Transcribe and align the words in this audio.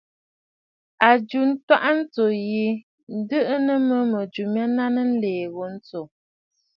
A 1.07 1.09
jɨ 1.29 1.39
ntwaʼa 1.51 1.89
ntsǔ 1.99 2.25
yi, 2.47 2.65
ǹdɨʼɨ 3.17 3.55
nɨ 3.65 3.73
mə 3.87 3.95
mɨ̀jɨ 4.11 4.43
mya 4.53 4.65
naŋsə 4.75 5.01
nlìì 5.11 5.45
ghu 5.53 5.63
ntsù. 5.75 6.01